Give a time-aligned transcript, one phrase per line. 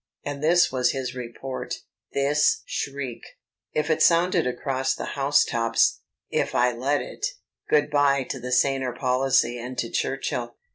[0.25, 1.75] And this was his report,
[2.11, 3.21] this shriek.
[3.73, 5.99] If it sounded across the house tops
[6.31, 7.23] if I let it
[7.69, 10.55] good by to the saner policy and to Churchill.